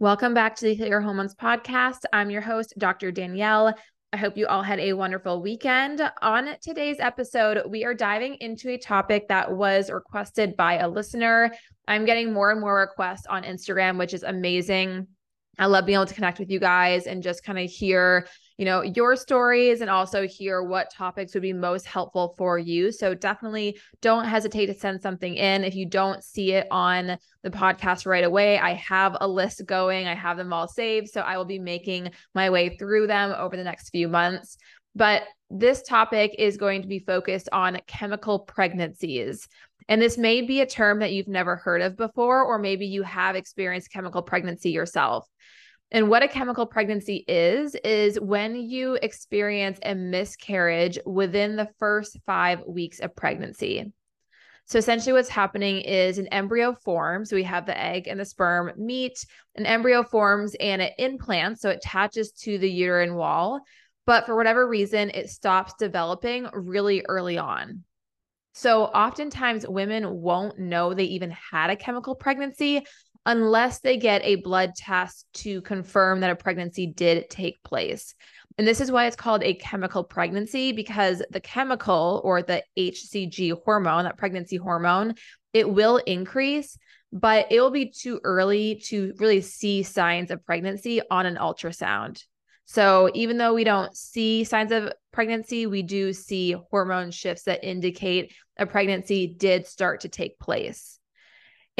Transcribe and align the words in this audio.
Welcome 0.00 0.32
back 0.32 0.56
to 0.56 0.64
the 0.64 0.72
Heal 0.72 0.86
Your 0.88 1.02
Hormones 1.02 1.34
podcast. 1.34 2.04
I'm 2.10 2.30
your 2.30 2.40
host, 2.40 2.72
Dr. 2.78 3.12
Danielle. 3.12 3.74
I 4.14 4.16
hope 4.16 4.34
you 4.34 4.46
all 4.46 4.62
had 4.62 4.80
a 4.80 4.94
wonderful 4.94 5.42
weekend. 5.42 6.00
On 6.22 6.56
today's 6.62 6.96
episode, 7.00 7.64
we 7.68 7.84
are 7.84 7.92
diving 7.92 8.36
into 8.36 8.70
a 8.70 8.78
topic 8.78 9.28
that 9.28 9.52
was 9.52 9.90
requested 9.90 10.56
by 10.56 10.78
a 10.78 10.88
listener. 10.88 11.52
I'm 11.86 12.06
getting 12.06 12.32
more 12.32 12.50
and 12.50 12.62
more 12.62 12.76
requests 12.76 13.26
on 13.26 13.42
Instagram, 13.42 13.98
which 13.98 14.14
is 14.14 14.22
amazing. 14.22 15.06
I 15.58 15.66
love 15.66 15.84
being 15.84 15.96
able 15.96 16.06
to 16.06 16.14
connect 16.14 16.38
with 16.38 16.50
you 16.50 16.60
guys 16.60 17.06
and 17.06 17.22
just 17.22 17.44
kind 17.44 17.58
of 17.58 17.68
hear 17.68 18.26
you 18.60 18.66
know, 18.66 18.82
your 18.82 19.16
stories 19.16 19.80
and 19.80 19.88
also 19.88 20.28
hear 20.28 20.62
what 20.62 20.92
topics 20.92 21.32
would 21.32 21.42
be 21.42 21.54
most 21.54 21.86
helpful 21.86 22.34
for 22.36 22.58
you. 22.58 22.92
So 22.92 23.14
definitely 23.14 23.80
don't 24.02 24.26
hesitate 24.26 24.66
to 24.66 24.74
send 24.74 25.00
something 25.00 25.34
in. 25.34 25.64
If 25.64 25.74
you 25.74 25.86
don't 25.86 26.22
see 26.22 26.52
it 26.52 26.66
on 26.70 27.16
the 27.42 27.48
podcast 27.48 28.04
right 28.04 28.22
away, 28.22 28.58
I 28.58 28.74
have 28.74 29.16
a 29.18 29.26
list 29.26 29.64
going, 29.64 30.06
I 30.06 30.14
have 30.14 30.36
them 30.36 30.52
all 30.52 30.68
saved. 30.68 31.08
So 31.08 31.22
I 31.22 31.38
will 31.38 31.46
be 31.46 31.58
making 31.58 32.10
my 32.34 32.50
way 32.50 32.76
through 32.76 33.06
them 33.06 33.34
over 33.34 33.56
the 33.56 33.64
next 33.64 33.88
few 33.88 34.08
months. 34.08 34.58
But 34.94 35.22
this 35.48 35.82
topic 35.82 36.34
is 36.38 36.58
going 36.58 36.82
to 36.82 36.88
be 36.88 36.98
focused 36.98 37.48
on 37.52 37.80
chemical 37.86 38.40
pregnancies. 38.40 39.48
And 39.88 40.02
this 40.02 40.18
may 40.18 40.42
be 40.42 40.60
a 40.60 40.66
term 40.66 40.98
that 40.98 41.14
you've 41.14 41.28
never 41.28 41.56
heard 41.56 41.80
of 41.80 41.96
before, 41.96 42.42
or 42.44 42.58
maybe 42.58 42.84
you 42.84 43.04
have 43.04 43.36
experienced 43.36 43.90
chemical 43.90 44.20
pregnancy 44.20 44.68
yourself. 44.68 45.26
And 45.92 46.08
what 46.08 46.22
a 46.22 46.28
chemical 46.28 46.66
pregnancy 46.66 47.24
is, 47.26 47.74
is 47.82 48.18
when 48.20 48.54
you 48.54 48.94
experience 49.02 49.78
a 49.82 49.94
miscarriage 49.94 50.98
within 51.04 51.56
the 51.56 51.68
first 51.78 52.18
five 52.26 52.60
weeks 52.66 53.00
of 53.00 53.16
pregnancy. 53.16 53.92
So 54.66 54.78
essentially, 54.78 55.14
what's 55.14 55.28
happening 55.28 55.80
is 55.80 56.18
an 56.18 56.28
embryo 56.28 56.76
forms. 56.84 57.32
We 57.32 57.42
have 57.42 57.66
the 57.66 57.76
egg 57.76 58.06
and 58.06 58.20
the 58.20 58.24
sperm 58.24 58.70
meet, 58.76 59.26
an 59.56 59.66
embryo 59.66 60.04
forms 60.04 60.54
and 60.60 60.80
it 60.80 60.92
implants. 60.96 61.60
So 61.62 61.70
it 61.70 61.78
attaches 61.78 62.30
to 62.42 62.56
the 62.56 62.70
uterine 62.70 63.16
wall. 63.16 63.62
But 64.06 64.26
for 64.26 64.36
whatever 64.36 64.68
reason, 64.68 65.10
it 65.10 65.28
stops 65.28 65.74
developing 65.76 66.46
really 66.52 67.04
early 67.08 67.36
on. 67.36 67.82
So 68.52 68.84
oftentimes, 68.84 69.66
women 69.66 70.20
won't 70.20 70.58
know 70.58 70.94
they 70.94 71.04
even 71.04 71.30
had 71.30 71.70
a 71.70 71.76
chemical 71.76 72.14
pregnancy 72.14 72.86
unless 73.26 73.80
they 73.80 73.96
get 73.96 74.22
a 74.24 74.36
blood 74.36 74.74
test 74.74 75.26
to 75.34 75.60
confirm 75.62 76.20
that 76.20 76.30
a 76.30 76.36
pregnancy 76.36 76.86
did 76.86 77.28
take 77.28 77.62
place. 77.62 78.14
And 78.58 78.66
this 78.66 78.80
is 78.80 78.90
why 78.90 79.06
it's 79.06 79.16
called 79.16 79.42
a 79.42 79.54
chemical 79.54 80.04
pregnancy 80.04 80.72
because 80.72 81.22
the 81.30 81.40
chemical 81.40 82.20
or 82.24 82.42
the 82.42 82.62
HCG 82.78 83.62
hormone, 83.64 84.04
that 84.04 84.18
pregnancy 84.18 84.56
hormone, 84.56 85.14
it 85.52 85.68
will 85.68 85.96
increase, 85.98 86.78
but 87.12 87.46
it 87.50 87.60
will 87.60 87.70
be 87.70 87.90
too 87.90 88.20
early 88.22 88.82
to 88.86 89.12
really 89.18 89.40
see 89.40 89.82
signs 89.82 90.30
of 90.30 90.44
pregnancy 90.44 91.00
on 91.10 91.26
an 91.26 91.36
ultrasound. 91.36 92.22
So 92.66 93.10
even 93.14 93.36
though 93.36 93.54
we 93.54 93.64
don't 93.64 93.96
see 93.96 94.44
signs 94.44 94.70
of 94.70 94.92
pregnancy, 95.12 95.66
we 95.66 95.82
do 95.82 96.12
see 96.12 96.54
hormone 96.70 97.10
shifts 97.10 97.44
that 97.44 97.64
indicate 97.64 98.32
a 98.56 98.64
pregnancy 98.64 99.26
did 99.26 99.66
start 99.66 100.02
to 100.02 100.08
take 100.08 100.38
place. 100.38 100.99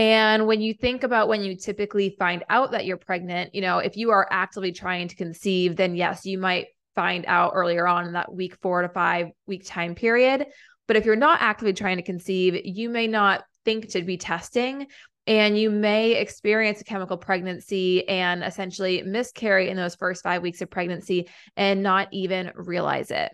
And 0.01 0.47
when 0.47 0.63
you 0.63 0.73
think 0.73 1.03
about 1.03 1.29
when 1.29 1.43
you 1.43 1.55
typically 1.55 2.17
find 2.19 2.43
out 2.49 2.71
that 2.71 2.87
you're 2.87 2.97
pregnant, 2.97 3.55
you 3.55 3.61
know, 3.61 3.81
if 3.81 3.99
you 3.99 4.13
are 4.13 4.27
actively 4.31 4.73
trying 4.73 5.09
to 5.09 5.15
conceive, 5.15 5.77
then 5.77 5.95
yes, 5.95 6.25
you 6.25 6.39
might 6.39 6.69
find 6.95 7.27
out 7.29 7.53
earlier 7.55 7.87
on 7.87 8.07
in 8.07 8.15
that 8.15 8.33
week 8.33 8.57
four 8.63 8.81
to 8.81 8.89
five 8.89 9.27
week 9.47 9.63
time 9.67 9.95
period. 9.95 10.47
But 10.89 10.97
if 10.97 11.05
you're 11.05 11.17
not 11.17 11.43
actively 11.43 11.75
trying 11.75 11.99
to 11.99 12.03
conceive, 12.03 12.59
you 12.65 12.89
may 12.89 13.09
not 13.09 13.45
think 13.67 13.91
to 13.91 14.01
be 14.01 14.17
testing 14.17 14.87
and 15.27 15.59
you 15.59 15.69
may 15.69 16.13
experience 16.13 16.81
a 16.81 16.85
chemical 16.85 17.19
pregnancy 17.19 18.09
and 18.09 18.43
essentially 18.43 19.03
miscarry 19.03 19.69
in 19.69 19.77
those 19.77 19.97
first 19.97 20.23
five 20.23 20.41
weeks 20.41 20.63
of 20.63 20.71
pregnancy 20.71 21.29
and 21.59 21.83
not 21.83 22.09
even 22.11 22.53
realize 22.55 23.11
it. 23.11 23.31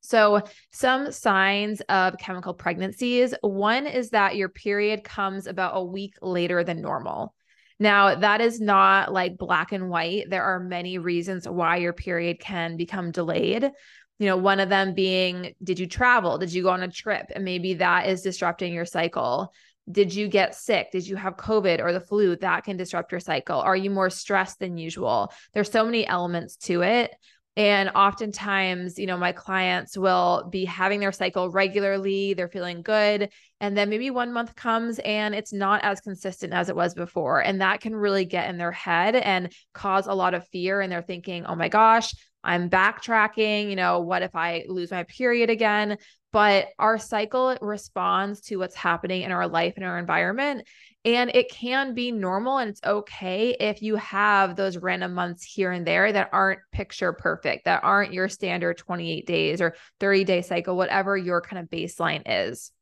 So, 0.00 0.42
some 0.70 1.12
signs 1.12 1.80
of 1.82 2.18
chemical 2.18 2.54
pregnancies 2.54 3.34
one 3.42 3.86
is 3.86 4.10
that 4.10 4.36
your 4.36 4.48
period 4.48 5.04
comes 5.04 5.46
about 5.46 5.76
a 5.76 5.84
week 5.84 6.14
later 6.22 6.62
than 6.64 6.80
normal. 6.80 7.34
Now, 7.80 8.14
that 8.14 8.40
is 8.40 8.60
not 8.60 9.12
like 9.12 9.38
black 9.38 9.72
and 9.72 9.88
white. 9.88 10.30
There 10.30 10.42
are 10.42 10.60
many 10.60 10.98
reasons 10.98 11.48
why 11.48 11.76
your 11.76 11.92
period 11.92 12.40
can 12.40 12.76
become 12.76 13.12
delayed. 13.12 13.70
You 14.18 14.26
know, 14.26 14.36
one 14.36 14.58
of 14.58 14.68
them 14.68 14.94
being 14.94 15.54
did 15.62 15.78
you 15.78 15.86
travel? 15.86 16.38
Did 16.38 16.52
you 16.52 16.64
go 16.64 16.70
on 16.70 16.82
a 16.82 16.90
trip? 16.90 17.26
And 17.34 17.44
maybe 17.44 17.74
that 17.74 18.08
is 18.08 18.22
disrupting 18.22 18.72
your 18.72 18.84
cycle. 18.84 19.52
Did 19.90 20.12
you 20.12 20.28
get 20.28 20.54
sick? 20.54 20.90
Did 20.90 21.06
you 21.06 21.16
have 21.16 21.36
COVID 21.36 21.80
or 21.80 21.92
the 21.92 22.00
flu? 22.00 22.36
That 22.36 22.64
can 22.64 22.76
disrupt 22.76 23.12
your 23.12 23.20
cycle. 23.20 23.60
Are 23.60 23.76
you 23.76 23.90
more 23.90 24.10
stressed 24.10 24.58
than 24.58 24.76
usual? 24.76 25.32
There's 25.54 25.70
so 25.70 25.84
many 25.84 26.06
elements 26.06 26.56
to 26.56 26.82
it. 26.82 27.14
And 27.58 27.90
oftentimes, 27.96 29.00
you 29.00 29.06
know, 29.06 29.16
my 29.16 29.32
clients 29.32 29.98
will 29.98 30.48
be 30.48 30.64
having 30.64 31.00
their 31.00 31.10
cycle 31.10 31.50
regularly, 31.50 32.32
they're 32.34 32.48
feeling 32.48 32.82
good. 32.82 33.30
And 33.60 33.76
then 33.76 33.90
maybe 33.90 34.10
one 34.10 34.32
month 34.32 34.54
comes 34.54 35.00
and 35.00 35.34
it's 35.34 35.52
not 35.52 35.82
as 35.82 36.00
consistent 36.00 36.52
as 36.52 36.68
it 36.68 36.76
was 36.76 36.94
before. 36.94 37.40
And 37.40 37.60
that 37.60 37.80
can 37.80 37.94
really 37.94 38.24
get 38.24 38.48
in 38.48 38.56
their 38.56 38.72
head 38.72 39.16
and 39.16 39.52
cause 39.74 40.06
a 40.06 40.14
lot 40.14 40.34
of 40.34 40.46
fear. 40.48 40.80
And 40.80 40.92
they're 40.92 41.02
thinking, 41.02 41.44
oh 41.44 41.56
my 41.56 41.68
gosh, 41.68 42.14
I'm 42.44 42.70
backtracking. 42.70 43.68
You 43.68 43.76
know, 43.76 44.00
what 44.00 44.22
if 44.22 44.36
I 44.36 44.64
lose 44.68 44.92
my 44.92 45.02
period 45.04 45.50
again? 45.50 45.98
But 46.30 46.68
our 46.78 46.98
cycle 46.98 47.56
responds 47.60 48.42
to 48.42 48.56
what's 48.56 48.74
happening 48.74 49.22
in 49.22 49.32
our 49.32 49.48
life 49.48 49.74
and 49.76 49.84
our 49.84 49.98
environment. 49.98 50.68
And 51.04 51.30
it 51.34 51.50
can 51.50 51.94
be 51.94 52.12
normal 52.12 52.58
and 52.58 52.70
it's 52.70 52.84
okay 52.84 53.56
if 53.58 53.80
you 53.80 53.96
have 53.96 54.54
those 54.54 54.76
random 54.76 55.14
months 55.14 55.42
here 55.42 55.72
and 55.72 55.86
there 55.86 56.12
that 56.12 56.28
aren't 56.32 56.60
picture 56.70 57.14
perfect, 57.14 57.64
that 57.64 57.82
aren't 57.82 58.12
your 58.12 58.28
standard 58.28 58.76
28 58.76 59.26
days 59.26 59.60
or 59.60 59.74
30 60.00 60.24
day 60.24 60.42
cycle, 60.42 60.76
whatever 60.76 61.16
your 61.16 61.40
kind 61.40 61.62
of 61.62 61.70
baseline 61.70 62.22
is. 62.26 62.72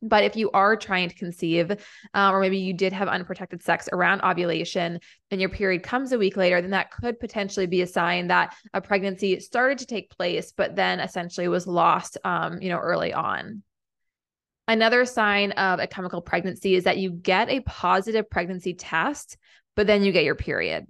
But 0.00 0.24
if 0.24 0.36
you 0.36 0.50
are 0.52 0.76
trying 0.76 1.08
to 1.08 1.14
conceive, 1.14 1.70
uh, 2.14 2.30
or 2.30 2.40
maybe 2.40 2.58
you 2.58 2.72
did 2.72 2.92
have 2.92 3.08
unprotected 3.08 3.62
sex 3.62 3.88
around 3.92 4.22
ovulation 4.22 5.00
and 5.30 5.40
your 5.40 5.50
period 5.50 5.82
comes 5.82 6.12
a 6.12 6.18
week 6.18 6.36
later, 6.36 6.60
then 6.60 6.70
that 6.70 6.90
could 6.92 7.18
potentially 7.18 7.66
be 7.66 7.82
a 7.82 7.86
sign 7.86 8.28
that 8.28 8.54
a 8.72 8.80
pregnancy 8.80 9.40
started 9.40 9.78
to 9.78 9.86
take 9.86 10.10
place, 10.10 10.52
but 10.56 10.76
then 10.76 11.00
essentially 11.00 11.48
was 11.48 11.66
lost, 11.66 12.16
um, 12.24 12.62
you 12.62 12.68
know, 12.68 12.78
early 12.78 13.12
on. 13.12 13.62
Another 14.68 15.04
sign 15.06 15.52
of 15.52 15.80
a 15.80 15.86
chemical 15.86 16.20
pregnancy 16.20 16.74
is 16.74 16.84
that 16.84 16.98
you 16.98 17.10
get 17.10 17.48
a 17.48 17.60
positive 17.60 18.28
pregnancy 18.28 18.74
test, 18.74 19.38
but 19.74 19.86
then 19.86 20.02
you 20.04 20.12
get 20.12 20.24
your 20.24 20.34
period. 20.34 20.86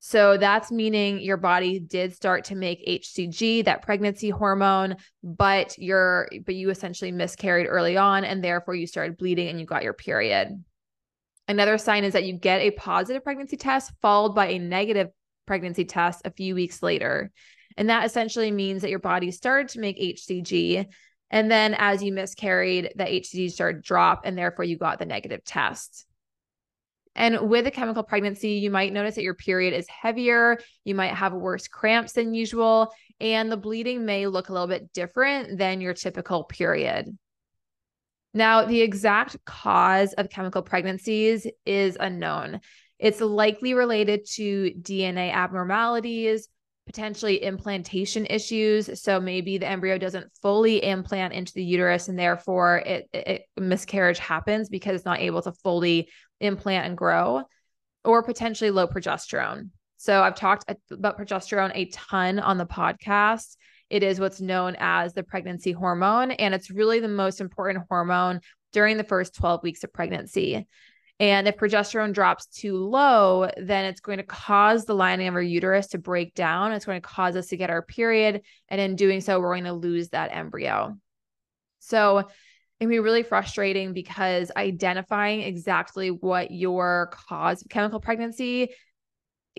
So 0.00 0.38
that's 0.38 0.72
meaning 0.72 1.20
your 1.20 1.36
body 1.36 1.78
did 1.78 2.14
start 2.14 2.44
to 2.44 2.54
make 2.54 2.86
HCG, 2.86 3.66
that 3.66 3.82
pregnancy 3.82 4.30
hormone, 4.30 4.96
but 5.22 5.78
you're 5.78 6.28
but 6.46 6.54
you 6.54 6.70
essentially 6.70 7.12
miscarried 7.12 7.66
early 7.68 7.98
on 7.98 8.24
and 8.24 8.42
therefore 8.42 8.74
you 8.74 8.86
started 8.86 9.18
bleeding 9.18 9.48
and 9.48 9.60
you 9.60 9.66
got 9.66 9.84
your 9.84 9.92
period. 9.92 10.64
Another 11.48 11.76
sign 11.78 12.04
is 12.04 12.14
that 12.14 12.24
you 12.24 12.32
get 12.32 12.62
a 12.62 12.70
positive 12.70 13.22
pregnancy 13.22 13.56
test 13.56 13.92
followed 14.00 14.34
by 14.34 14.48
a 14.48 14.58
negative 14.58 15.08
pregnancy 15.46 15.84
test 15.84 16.22
a 16.24 16.30
few 16.30 16.54
weeks 16.54 16.82
later. 16.82 17.30
And 17.76 17.90
that 17.90 18.06
essentially 18.06 18.50
means 18.50 18.82
that 18.82 18.90
your 18.90 18.98
body 19.00 19.30
started 19.30 19.68
to 19.70 19.80
make 19.80 19.98
HCG, 19.98 20.86
and 21.30 21.50
then 21.50 21.74
as 21.78 22.02
you 22.02 22.12
miscarried, 22.12 22.92
the 22.96 23.04
HCG 23.04 23.52
started 23.52 23.82
to 23.82 23.86
drop, 23.86 24.22
and 24.24 24.36
therefore 24.36 24.64
you 24.64 24.76
got 24.76 24.98
the 24.98 25.06
negative 25.06 25.44
test. 25.44 26.06
And 27.14 27.48
with 27.48 27.66
a 27.66 27.70
chemical 27.70 28.02
pregnancy, 28.02 28.52
you 28.52 28.70
might 28.70 28.92
notice 28.92 29.16
that 29.16 29.24
your 29.24 29.34
period 29.34 29.74
is 29.74 29.88
heavier. 29.88 30.58
You 30.84 30.94
might 30.94 31.14
have 31.14 31.32
worse 31.32 31.66
cramps 31.66 32.12
than 32.12 32.34
usual, 32.34 32.92
and 33.20 33.50
the 33.50 33.56
bleeding 33.56 34.04
may 34.04 34.26
look 34.26 34.48
a 34.48 34.52
little 34.52 34.68
bit 34.68 34.92
different 34.92 35.58
than 35.58 35.80
your 35.80 35.94
typical 35.94 36.44
period. 36.44 37.16
Now, 38.32 38.64
the 38.64 38.80
exact 38.80 39.44
cause 39.44 40.12
of 40.12 40.30
chemical 40.30 40.62
pregnancies 40.62 41.46
is 41.66 41.96
unknown. 41.98 42.60
It's 42.98 43.20
likely 43.20 43.74
related 43.74 44.26
to 44.34 44.72
DNA 44.80 45.32
abnormalities, 45.32 46.48
potentially 46.86 47.42
implantation 47.42 48.26
issues. 48.26 49.00
So 49.00 49.20
maybe 49.20 49.58
the 49.58 49.68
embryo 49.68 49.98
doesn't 49.98 50.30
fully 50.42 50.84
implant 50.84 51.32
into 51.32 51.52
the 51.54 51.64
uterus 51.64 52.08
and 52.08 52.18
therefore 52.18 52.78
it, 52.78 53.08
it, 53.12 53.42
miscarriage 53.56 54.18
happens 54.18 54.68
because 54.68 54.96
it's 54.96 55.04
not 55.04 55.20
able 55.20 55.42
to 55.42 55.52
fully 55.52 56.08
implant 56.40 56.86
and 56.86 56.96
grow, 56.96 57.42
or 58.04 58.22
potentially 58.22 58.70
low 58.70 58.86
progesterone. 58.86 59.70
So 59.96 60.22
I've 60.22 60.34
talked 60.34 60.64
about 60.90 61.18
progesterone 61.18 61.72
a 61.74 61.86
ton 61.86 62.38
on 62.38 62.58
the 62.58 62.66
podcast. 62.66 63.56
It 63.90 64.02
is 64.02 64.20
what's 64.20 64.40
known 64.40 64.76
as 64.78 65.12
the 65.12 65.22
pregnancy 65.22 65.72
hormone, 65.72 66.30
and 66.30 66.54
it's 66.54 66.70
really 66.70 67.00
the 67.00 67.08
most 67.08 67.40
important 67.40 67.84
hormone 67.88 68.40
during 68.72 68.96
the 68.96 69.04
first 69.04 69.34
12 69.34 69.62
weeks 69.62 69.84
of 69.84 69.92
pregnancy. 69.92 70.66
And 71.18 71.46
if 71.46 71.58
progesterone 71.58 72.14
drops 72.14 72.46
too 72.46 72.78
low, 72.78 73.50
then 73.58 73.84
it's 73.84 74.00
going 74.00 74.16
to 74.16 74.24
cause 74.24 74.86
the 74.86 74.94
lining 74.94 75.28
of 75.28 75.34
our 75.34 75.42
uterus 75.42 75.88
to 75.88 75.98
break 75.98 76.34
down. 76.34 76.72
It's 76.72 76.86
going 76.86 77.00
to 77.00 77.06
cause 77.06 77.36
us 77.36 77.48
to 77.48 77.58
get 77.58 77.68
our 77.68 77.82
period. 77.82 78.40
And 78.68 78.80
in 78.80 78.96
doing 78.96 79.20
so, 79.20 79.38
we're 79.38 79.52
going 79.52 79.64
to 79.64 79.74
lose 79.74 80.08
that 80.10 80.34
embryo. 80.34 80.96
So 81.80 82.28
it 82.80 82.84
can 82.84 82.88
be 82.88 82.98
really 82.98 83.22
frustrating 83.22 83.92
because 83.92 84.50
identifying 84.56 85.42
exactly 85.42 86.10
what 86.10 86.50
your 86.50 87.12
cause 87.12 87.60
of 87.60 87.68
chemical 87.68 88.00
pregnancy 88.00 88.70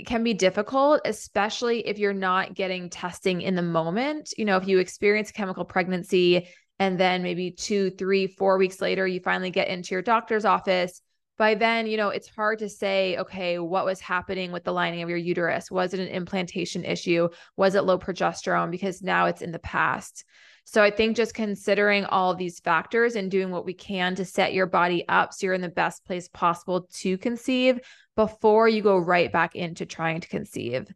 can 0.08 0.24
be 0.24 0.34
difficult, 0.34 1.02
especially 1.06 1.88
if 1.88 2.00
you're 2.00 2.14
not 2.14 2.56
getting 2.56 2.90
testing 2.90 3.42
in 3.42 3.54
the 3.54 3.62
moment. 3.62 4.34
You 4.38 4.46
know, 4.46 4.58
if 4.58 4.68
you 4.68 4.80
experience 4.80 5.32
chemical 5.32 5.66
pregnancy 5.66 6.48
and 6.80 7.00
then 7.00 7.22
maybe 7.22 7.52
two, 7.52 7.92
three, 7.92 8.26
four 8.26 8.58
weeks 8.58 8.82
later, 8.82 9.06
you 9.06 9.20
finally 9.20 9.52
get 9.52 9.68
into 9.68 9.94
your 9.94 10.02
doctor's 10.02 10.46
office. 10.46 11.00
By 11.38 11.54
then, 11.54 11.86
you 11.86 11.98
know, 11.98 12.10
it's 12.10 12.28
hard 12.28 12.58
to 12.60 12.70
say, 12.70 13.18
okay, 13.18 13.60
what 13.60 13.86
was 13.86 14.00
happening 14.00 14.52
with 14.52 14.64
the 14.64 14.74
lining 14.74 15.04
of 15.04 15.10
your 15.10 15.18
uterus? 15.20 15.70
Was 15.70 15.94
it 15.94 16.00
an 16.00 16.08
implantation 16.08 16.84
issue? 16.84 17.30
Was 17.56 17.76
it 17.76 17.84
low 17.84 18.00
progesterone? 18.00 18.72
Because 18.72 19.04
now 19.04 19.28
it's 19.28 19.44
in 19.44 19.52
the 19.52 19.60
past. 19.60 20.24
So 20.64 20.82
I 20.82 20.92
think 20.92 21.18
just 21.18 21.34
considering 21.34 22.06
all 22.06 22.34
these 22.34 22.60
factors 22.60 23.16
and 23.16 23.30
doing 23.30 23.52
what 23.52 23.66
we 23.66 23.74
can 23.74 24.16
to 24.16 24.26
set 24.26 24.54
your 24.54 24.68
body 24.68 25.06
up 25.10 25.34
so 25.34 25.46
you're 25.46 25.54
in 25.54 25.62
the 25.62 25.70
best 25.70 26.06
place 26.06 26.28
possible 26.30 26.88
to 27.00 27.18
conceive 27.18 27.80
before 28.16 28.70
you 28.70 28.82
go 28.82 28.98
right 28.98 29.32
back 29.32 29.56
into 29.56 29.86
trying 29.86 30.22
to 30.22 30.30
conceive. 30.30 30.88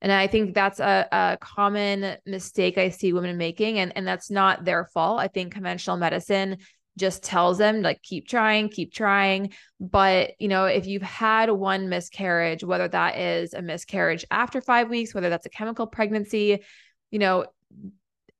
And 0.00 0.10
I 0.10 0.26
think 0.26 0.54
that's 0.54 0.80
a, 0.80 1.06
a 1.12 1.38
common 1.40 2.16
mistake 2.26 2.76
I 2.76 2.88
see 2.88 3.12
women 3.12 3.38
making. 3.38 3.78
And, 3.78 3.92
and 3.96 4.06
that's 4.06 4.30
not 4.30 4.64
their 4.64 4.84
fault. 4.86 5.20
I 5.20 5.28
think 5.28 5.52
conventional 5.54 5.96
medicine 5.96 6.58
just 6.98 7.22
tells 7.22 7.58
them 7.58 7.80
like 7.80 8.02
keep 8.02 8.28
trying 8.28 8.68
keep 8.68 8.92
trying 8.92 9.50
but 9.80 10.32
you 10.38 10.48
know 10.48 10.66
if 10.66 10.86
you've 10.86 11.00
had 11.00 11.50
one 11.50 11.88
miscarriage 11.88 12.62
whether 12.62 12.86
that 12.86 13.16
is 13.16 13.54
a 13.54 13.62
miscarriage 13.62 14.26
after 14.30 14.60
5 14.60 14.90
weeks 14.90 15.14
whether 15.14 15.30
that's 15.30 15.46
a 15.46 15.50
chemical 15.50 15.86
pregnancy 15.86 16.62
you 17.10 17.18
know 17.18 17.46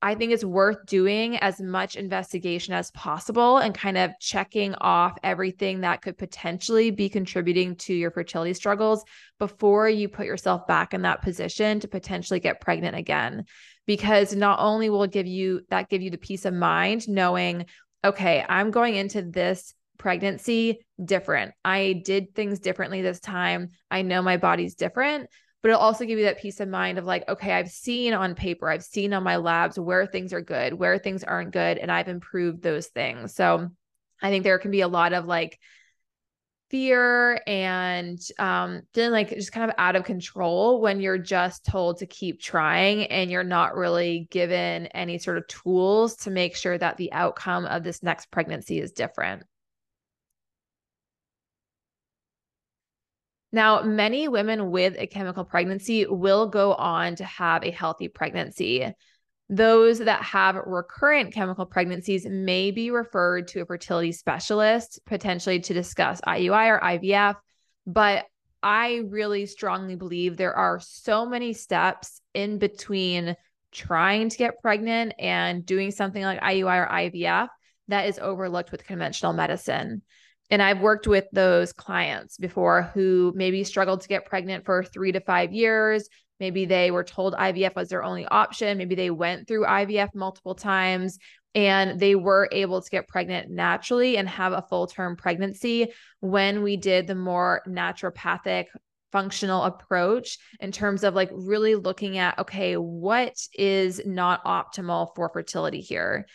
I 0.03 0.15
think 0.15 0.33
it's 0.33 0.43
worth 0.43 0.85
doing 0.85 1.37
as 1.37 1.61
much 1.61 1.95
investigation 1.95 2.73
as 2.73 2.91
possible 2.91 3.59
and 3.59 3.73
kind 3.73 3.97
of 3.97 4.11
checking 4.19 4.75
off 4.75 5.17
everything 5.23 5.79
that 5.79 6.01
could 6.01 6.17
potentially 6.17 6.91
be 6.91 7.07
contributing 7.07 7.77
to 7.77 7.93
your 7.93 8.11
fertility 8.11 8.53
struggles 8.53 9.05
before 9.39 9.87
you 9.87 10.09
put 10.09 10.25
yourself 10.25 10.67
back 10.67 10.93
in 10.93 11.03
that 11.03 11.21
position 11.21 11.79
to 11.79 11.87
potentially 11.87 12.41
get 12.41 12.59
pregnant 12.59 12.97
again. 12.97 13.45
Because 13.87 14.35
not 14.35 14.59
only 14.59 14.89
will 14.89 15.07
give 15.07 15.25
you 15.25 15.61
that 15.69 15.89
give 15.89 16.01
you 16.01 16.11
the 16.11 16.17
peace 16.17 16.43
of 16.43 16.53
mind 16.53 17.07
knowing, 17.07 17.67
okay, 18.03 18.45
I'm 18.47 18.71
going 18.71 18.95
into 18.95 19.21
this 19.21 19.73
pregnancy 19.97 20.85
different. 21.01 21.53
I 21.63 22.01
did 22.03 22.35
things 22.35 22.59
differently 22.59 23.01
this 23.01 23.21
time. 23.21 23.69
I 23.89 24.01
know 24.01 24.21
my 24.21 24.35
body's 24.35 24.75
different 24.75 25.29
but 25.63 25.69
it'll 25.69 25.81
also 25.81 26.05
give 26.05 26.19
you 26.19 26.25
that 26.25 26.39
peace 26.41 26.59
of 26.59 26.67
mind 26.67 26.99
of 26.99 27.05
like, 27.05 27.27
okay, 27.29 27.53
I've 27.53 27.71
seen 27.71 28.13
on 28.13 28.35
paper, 28.35 28.69
I've 28.69 28.83
seen 28.83 29.13
on 29.13 29.23
my 29.23 29.37
labs 29.37 29.79
where 29.79 30.05
things 30.05 30.33
are 30.33 30.41
good, 30.41 30.73
where 30.73 30.99
things 30.99 31.23
aren't 31.23 31.53
good, 31.53 31.77
and 31.77 31.89
I've 31.89 32.09
improved 32.09 32.61
those 32.61 32.87
things. 32.87 33.33
So 33.33 33.69
I 34.21 34.29
think 34.29 34.43
there 34.43 34.59
can 34.59 34.71
be 34.71 34.81
a 34.81 34.89
lot 34.89 35.13
of 35.13 35.25
like 35.25 35.57
fear 36.69 37.39
and 37.45 38.19
um 38.39 38.81
feeling 38.95 39.11
like 39.11 39.29
just 39.29 39.51
kind 39.51 39.69
of 39.69 39.75
out 39.77 39.95
of 39.95 40.03
control 40.03 40.81
when 40.81 40.99
you're 40.99 41.19
just 41.19 41.63
told 41.63 41.99
to 41.99 42.07
keep 42.07 42.41
trying 42.41 43.05
and 43.05 43.29
you're 43.29 43.43
not 43.43 43.75
really 43.75 44.27
given 44.31 44.87
any 44.87 45.19
sort 45.19 45.37
of 45.37 45.47
tools 45.47 46.15
to 46.15 46.31
make 46.31 46.55
sure 46.55 46.75
that 46.75 46.97
the 46.97 47.13
outcome 47.13 47.65
of 47.67 47.83
this 47.83 48.01
next 48.01 48.31
pregnancy 48.31 48.79
is 48.79 48.91
different. 48.91 49.43
Now, 53.53 53.83
many 53.83 54.27
women 54.27 54.71
with 54.71 54.95
a 54.97 55.05
chemical 55.05 55.45
pregnancy 55.45 56.07
will 56.07 56.47
go 56.47 56.73
on 56.73 57.15
to 57.17 57.23
have 57.23 57.63
a 57.63 57.69
healthy 57.69 58.07
pregnancy. 58.07 58.91
Those 59.47 59.99
that 59.99 60.23
have 60.23 60.55
recurrent 60.55 61.35
chemical 61.35 61.67
pregnancies 61.67 62.25
may 62.25 62.71
be 62.71 62.89
referred 62.89 63.49
to 63.49 63.61
a 63.61 63.65
fertility 63.67 64.11
specialist, 64.11 64.99
potentially 65.05 65.59
to 65.59 65.73
discuss 65.73 66.19
IUI 66.21 66.69
or 66.69 66.79
IVF. 66.79 67.35
But 67.85 68.25
I 68.63 69.03
really 69.07 69.45
strongly 69.45 69.95
believe 69.95 70.35
there 70.35 70.55
are 70.55 70.79
so 70.79 71.27
many 71.27 71.53
steps 71.53 72.21
in 72.33 72.57
between 72.57 73.35
trying 73.71 74.29
to 74.29 74.37
get 74.37 74.61
pregnant 74.63 75.13
and 75.19 75.63
doing 75.63 75.91
something 75.91 76.23
like 76.23 76.41
IUI 76.41 76.87
or 76.87 76.91
IVF 76.91 77.49
that 77.89 78.07
is 78.07 78.17
overlooked 78.17 78.71
with 78.71 78.87
conventional 78.87 79.33
medicine. 79.33 80.01
And 80.49 80.61
I've 80.61 80.81
worked 80.81 81.07
with 81.07 81.25
those 81.31 81.73
clients 81.73 82.37
before 82.37 82.83
who 82.93 83.33
maybe 83.35 83.63
struggled 83.63 84.01
to 84.01 84.07
get 84.07 84.25
pregnant 84.25 84.65
for 84.65 84.83
three 84.83 85.11
to 85.11 85.19
five 85.19 85.53
years. 85.53 86.07
Maybe 86.39 86.65
they 86.65 86.91
were 86.91 87.03
told 87.03 87.33
IVF 87.33 87.75
was 87.75 87.89
their 87.89 88.03
only 88.03 88.25
option. 88.25 88.77
Maybe 88.77 88.95
they 88.95 89.09
went 89.09 89.47
through 89.47 89.65
IVF 89.65 90.09
multiple 90.13 90.55
times 90.55 91.17
and 91.55 91.99
they 91.99 92.15
were 92.15 92.49
able 92.51 92.81
to 92.81 92.89
get 92.89 93.07
pregnant 93.07 93.49
naturally 93.49 94.17
and 94.17 94.27
have 94.27 94.53
a 94.53 94.65
full 94.69 94.87
term 94.87 95.15
pregnancy 95.15 95.91
when 96.19 96.63
we 96.63 96.77
did 96.77 97.07
the 97.07 97.15
more 97.15 97.61
naturopathic 97.67 98.65
functional 99.11 99.61
approach 99.63 100.39
in 100.59 100.71
terms 100.71 101.03
of 101.03 101.13
like 101.13 101.29
really 101.31 101.75
looking 101.75 102.17
at 102.17 102.39
okay 102.39 102.75
what 102.75 103.35
is 103.53 104.01
not 104.05 104.43
optimal 104.43 105.09
for 105.15 105.29
fertility 105.29 105.81
here 105.81 106.25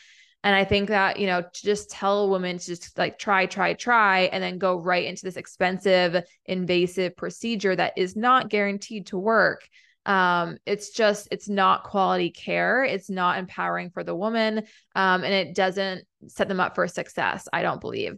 and 0.48 0.56
I 0.56 0.64
think 0.64 0.88
that, 0.88 1.18
you 1.18 1.26
know, 1.26 1.42
to 1.42 1.62
just 1.62 1.90
tell 1.90 2.20
a 2.24 2.26
woman 2.26 2.56
to 2.56 2.64
just 2.64 2.96
like 2.96 3.18
try, 3.18 3.44
try, 3.44 3.74
try, 3.74 4.20
and 4.32 4.42
then 4.42 4.56
go 4.56 4.80
right 4.80 5.04
into 5.04 5.22
this 5.22 5.36
expensive, 5.36 6.24
invasive 6.46 7.18
procedure 7.18 7.76
that 7.76 7.92
is 7.98 8.16
not 8.16 8.48
guaranteed 8.48 9.08
to 9.08 9.18
work. 9.18 9.68
Um, 10.06 10.56
it's 10.64 10.88
just, 10.88 11.28
it's 11.30 11.50
not 11.50 11.84
quality 11.84 12.30
care. 12.30 12.82
It's 12.82 13.10
not 13.10 13.38
empowering 13.38 13.90
for 13.90 14.02
the 14.02 14.16
woman. 14.16 14.62
Um, 14.94 15.22
and 15.22 15.34
it 15.34 15.54
doesn't 15.54 16.06
set 16.28 16.48
them 16.48 16.60
up 16.60 16.74
for 16.74 16.88
success, 16.88 17.46
I 17.52 17.60
don't 17.60 17.82
believe. 17.82 18.14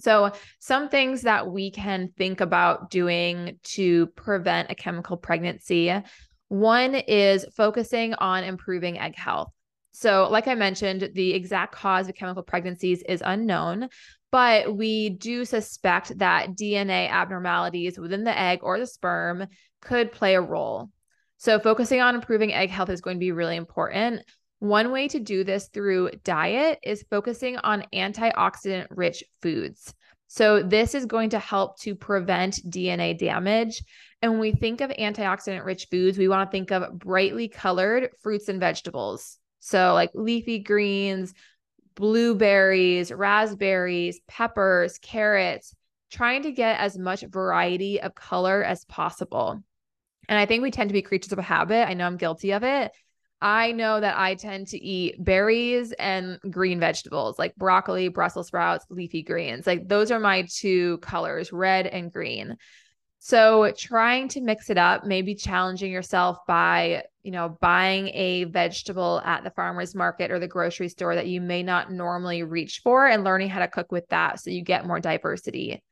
So, 0.00 0.32
some 0.58 0.88
things 0.88 1.22
that 1.22 1.46
we 1.46 1.70
can 1.70 2.10
think 2.18 2.40
about 2.40 2.90
doing 2.90 3.60
to 3.62 4.08
prevent 4.08 4.72
a 4.72 4.74
chemical 4.74 5.16
pregnancy 5.16 5.94
one 6.48 6.96
is 6.96 7.46
focusing 7.56 8.14
on 8.14 8.42
improving 8.42 8.98
egg 8.98 9.14
health. 9.14 9.53
So, 9.96 10.28
like 10.28 10.48
I 10.48 10.56
mentioned, 10.56 11.10
the 11.14 11.34
exact 11.34 11.72
cause 11.72 12.08
of 12.08 12.16
chemical 12.16 12.42
pregnancies 12.42 13.00
is 13.08 13.22
unknown, 13.24 13.88
but 14.32 14.76
we 14.76 15.10
do 15.10 15.44
suspect 15.44 16.18
that 16.18 16.56
DNA 16.56 17.08
abnormalities 17.08 17.96
within 17.96 18.24
the 18.24 18.36
egg 18.36 18.58
or 18.64 18.76
the 18.76 18.88
sperm 18.88 19.46
could 19.80 20.10
play 20.10 20.34
a 20.34 20.40
role. 20.40 20.90
So, 21.36 21.60
focusing 21.60 22.00
on 22.00 22.16
improving 22.16 22.52
egg 22.52 22.70
health 22.70 22.90
is 22.90 23.02
going 23.02 23.18
to 23.18 23.20
be 23.20 23.30
really 23.30 23.54
important. 23.54 24.22
One 24.58 24.90
way 24.90 25.06
to 25.06 25.20
do 25.20 25.44
this 25.44 25.68
through 25.68 26.10
diet 26.24 26.80
is 26.82 27.06
focusing 27.08 27.58
on 27.58 27.86
antioxidant 27.94 28.88
rich 28.90 29.22
foods. 29.42 29.94
So, 30.26 30.60
this 30.60 30.96
is 30.96 31.06
going 31.06 31.30
to 31.30 31.38
help 31.38 31.78
to 31.82 31.94
prevent 31.94 32.68
DNA 32.68 33.16
damage. 33.16 33.80
And 34.20 34.32
when 34.32 34.40
we 34.40 34.52
think 34.54 34.80
of 34.80 34.90
antioxidant 34.90 35.64
rich 35.64 35.86
foods, 35.88 36.18
we 36.18 36.26
want 36.26 36.50
to 36.50 36.52
think 36.52 36.72
of 36.72 36.98
brightly 36.98 37.46
colored 37.46 38.08
fruits 38.24 38.48
and 38.48 38.58
vegetables. 38.58 39.38
So, 39.64 39.94
like 39.94 40.10
leafy 40.12 40.58
greens, 40.58 41.32
blueberries, 41.94 43.10
raspberries, 43.10 44.20
peppers, 44.28 44.98
carrots, 44.98 45.74
trying 46.10 46.42
to 46.42 46.52
get 46.52 46.80
as 46.80 46.98
much 46.98 47.22
variety 47.22 47.98
of 47.98 48.14
color 48.14 48.62
as 48.62 48.84
possible. 48.84 49.58
And 50.28 50.38
I 50.38 50.44
think 50.44 50.62
we 50.62 50.70
tend 50.70 50.90
to 50.90 50.92
be 50.92 51.00
creatures 51.00 51.32
of 51.32 51.38
a 51.38 51.42
habit. 51.42 51.88
I 51.88 51.94
know 51.94 52.06
I'm 52.06 52.18
guilty 52.18 52.52
of 52.52 52.62
it. 52.62 52.92
I 53.40 53.72
know 53.72 54.00
that 54.00 54.18
I 54.18 54.34
tend 54.34 54.68
to 54.68 54.78
eat 54.78 55.16
berries 55.24 55.92
and 55.92 56.38
green 56.50 56.78
vegetables 56.78 57.38
like 57.38 57.56
broccoli, 57.56 58.08
Brussels 58.08 58.48
sprouts, 58.48 58.84
leafy 58.90 59.22
greens. 59.22 59.66
Like 59.66 59.88
those 59.88 60.10
are 60.10 60.20
my 60.20 60.46
two 60.50 60.98
colors, 60.98 61.54
red 61.54 61.86
and 61.86 62.12
green. 62.12 62.58
So 63.26 63.72
trying 63.74 64.28
to 64.28 64.42
mix 64.42 64.68
it 64.68 64.76
up, 64.76 65.06
maybe 65.06 65.34
challenging 65.34 65.90
yourself 65.90 66.36
by, 66.46 67.04
you 67.22 67.30
know, 67.30 67.56
buying 67.58 68.08
a 68.08 68.44
vegetable 68.44 69.22
at 69.24 69.42
the 69.42 69.50
farmer's 69.52 69.94
market 69.94 70.30
or 70.30 70.38
the 70.38 70.46
grocery 70.46 70.90
store 70.90 71.14
that 71.14 71.26
you 71.26 71.40
may 71.40 71.62
not 71.62 71.90
normally 71.90 72.42
reach 72.42 72.82
for 72.84 73.06
and 73.06 73.24
learning 73.24 73.48
how 73.48 73.60
to 73.60 73.68
cook 73.68 73.90
with 73.90 74.06
that 74.10 74.40
so 74.40 74.50
you 74.50 74.60
get 74.60 74.86
more 74.86 75.00
diversity. 75.00 75.82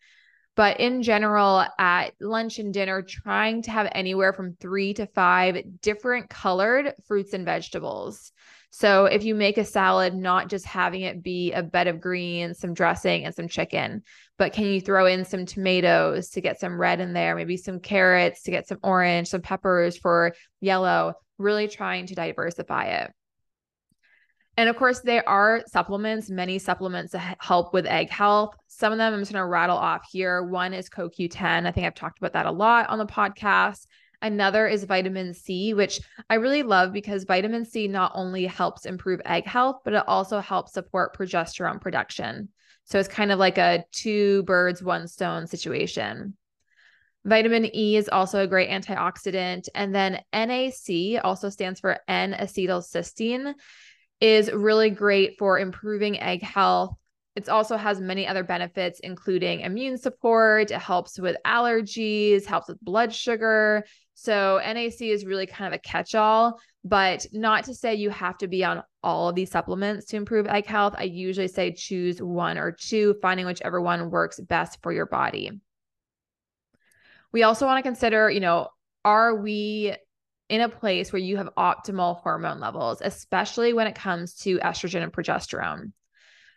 But 0.57 0.81
in 0.81 1.03
general, 1.03 1.65
at 1.79 2.13
lunch 2.21 2.59
and 2.59 2.75
dinner, 2.75 3.01
trying 3.01 3.63
to 3.63 3.71
have 3.71 3.89
anywhere 3.93 4.35
from 4.35 4.57
three 4.57 4.93
to 4.93 5.07
five 5.07 5.57
different 5.81 6.29
colored 6.29 6.93
fruits 7.07 7.33
and 7.33 7.47
vegetables. 7.47 8.31
So 8.75 9.07
if 9.07 9.25
you 9.25 9.35
make 9.35 9.57
a 9.57 9.65
salad, 9.65 10.15
not 10.15 10.49
just 10.49 10.67
having 10.67 11.03
it 11.03 11.23
be 11.23 11.53
a 11.53 11.63
bed 11.63 11.89
of 11.89 12.01
greens, 12.01 12.59
some 12.59 12.75
dressing, 12.75 13.25
and 13.25 13.35
some 13.35 13.49
chicken, 13.49 14.03
but 14.43 14.53
can 14.53 14.65
you 14.65 14.81
throw 14.81 15.07
in 15.07 15.25
some 15.25 15.47
tomatoes 15.47 16.31
to 16.31 16.41
get 16.41 16.59
some 16.59 16.77
red 16.77 16.99
in 16.99 17.13
there, 17.13 17.37
maybe 17.37 17.57
some 17.57 17.79
carrots 17.79 18.43
to 18.43 18.51
get 18.51 18.67
some 18.67 18.79
orange, 18.83 19.29
some 19.29 19.41
peppers 19.41 19.97
for 19.97 20.35
yellow, 20.61 21.15
really 21.39 21.69
trying 21.69 22.07
to 22.07 22.17
diversify 22.17 22.87
it. 22.87 23.13
And 24.57 24.69
of 24.69 24.75
course, 24.75 24.99
there 24.99 25.29
are 25.29 25.63
supplements, 25.69 26.29
many 26.29 26.59
supplements 26.59 27.13
that 27.13 27.37
help 27.39 27.73
with 27.73 27.87
egg 27.87 28.11
health. 28.11 28.57
Some 28.67 28.91
of 28.91 28.99
them 28.99 29.15
I'm 29.15 29.21
just 29.21 29.31
going 29.31 29.41
to 29.41 29.47
rattle 29.47 29.79
off 29.79 30.09
here. 30.11 30.43
One 30.43 30.75
is 30.75 30.91
CoQ10. 30.91 31.65
I 31.65 31.71
think 31.71 31.87
I've 31.87 31.95
talked 31.95 32.19
about 32.19 32.33
that 32.33 32.47
a 32.47 32.51
lot 32.51 32.91
on 32.91 32.99
the 32.99 33.07
podcast. 33.07 33.87
Another 34.23 34.67
is 34.67 34.83
vitamin 34.83 35.35
C, 35.35 35.73
which 35.73 36.01
I 36.29 36.35
really 36.35 36.65
love 36.65 36.93
because 36.93 37.23
vitamin 37.23 37.65
C 37.65 37.87
not 37.87 38.11
only 38.17 38.47
helps 38.47 38.87
improve 38.87 39.21
egg 39.25 39.47
health, 39.47 39.83
but 39.85 39.95
it 39.95 40.03
also 40.09 40.41
helps 40.41 40.73
support 40.73 41.17
progesterone 41.17 41.81
production. 41.81 42.49
So 42.85 42.99
it's 42.99 43.09
kind 43.09 43.33
of 43.33 43.39
like 43.39 43.59
a 43.59 43.85
two 43.93 44.43
birds, 44.45 44.83
one 44.83 45.09
stone 45.09 45.47
situation. 45.47 46.37
Vitamin 47.25 47.75
E 47.75 47.97
is 47.97 48.09
also 48.09 48.43
a 48.43 48.47
great 48.47 48.69
antioxidant. 48.69 49.69
And 49.75 49.95
then 49.95 50.21
NAC 50.33 51.23
also 51.23 51.49
stands 51.49 51.81
for 51.81 51.99
N 52.09 52.33
acetylcysteine, 52.33 53.55
is 54.21 54.51
really 54.53 54.91
great 54.91 55.39
for 55.39 55.59
improving 55.59 56.21
egg 56.21 56.43
health. 56.43 56.95
It 57.35 57.49
also 57.49 57.77
has 57.77 58.01
many 58.01 58.27
other 58.27 58.45
benefits, 58.45 59.01
including 59.01 59.61
immune 59.61 59.97
support. 59.97 60.71
It 60.71 60.79
helps 60.79 61.19
with 61.19 61.37
allergies, 61.47 62.45
helps 62.45 62.69
with 62.69 62.81
blood 62.81 63.15
sugar. 63.15 63.85
So, 64.15 64.61
NAC 64.63 65.01
is 65.01 65.25
really 65.25 65.47
kind 65.47 65.73
of 65.73 65.79
a 65.79 65.83
catch 65.83 66.15
all, 66.15 66.61
but 66.85 67.27
not 67.33 67.65
to 67.65 67.75
say 67.75 67.95
you 67.95 68.11
have 68.11 68.37
to 68.39 68.49
be 68.49 68.65
on 68.65 68.83
all 69.03 69.29
of 69.29 69.35
these 69.35 69.51
supplements 69.51 70.07
to 70.07 70.17
improve 70.17 70.47
egg 70.47 70.67
health. 70.67 70.95
I 70.97 71.05
usually 71.05 71.49
say 71.49 71.73
choose 71.73 72.23
one 72.23 72.59
or 72.59 72.73
two, 72.73 73.17
finding 73.23 73.47
whichever 73.47 73.81
one 73.81 74.11
works 74.11 74.39
best 74.41 74.79
for 74.83 74.93
your 74.93 75.07
body. 75.07 75.61
We 77.33 77.43
also 77.43 77.67
want 77.67 77.79
to 77.79 77.89
consider, 77.89 78.31
you 78.31 78.41
know, 78.41 78.69
are 79.05 79.35
we 79.35 79.95
in 80.49 80.61
a 80.61 80.69
place 80.69 81.13
where 81.13 81.21
you 81.21 81.39
have 81.39 81.49
optimal 81.57 82.21
hormone 82.21 82.61
levels, 82.61 83.01
especially 83.03 83.73
when 83.73 83.87
it 83.87 83.95
comes 83.95 84.35
to 84.35 84.59
estrogen 84.59 85.03
and 85.03 85.13
progesterone? 85.13 85.93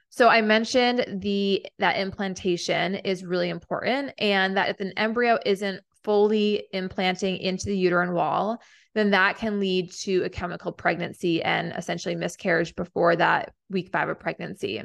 So 0.10 0.30
I 0.30 0.42
mentioned 0.42 1.22
the 1.22 1.66
that 1.80 1.98
implantation 1.98 2.96
is 2.96 3.26
really 3.26 3.50
important 3.50 4.14
and 4.18 4.56
that 4.58 4.70
if 4.70 4.80
an 4.80 4.94
embryo 4.98 5.40
isn't 5.46 5.82
fully 6.06 6.68
implanting 6.72 7.38
into 7.38 7.66
the 7.66 7.78
uterine 7.78 8.14
wall, 8.14 8.62
then 8.94 9.12
that 9.12 9.38
can 9.38 9.60
lead 9.60 9.92
to 9.92 10.24
a 10.24 10.30
chemical 10.30 10.72
pregnancy 10.72 11.44
and 11.44 11.74
essentially 11.76 12.16
miscarriage 12.16 12.76
before 12.76 13.16
that 13.16 13.54
week 13.70 13.90
5 13.90 14.10
of 14.10 14.20
pregnancy. 14.20 14.82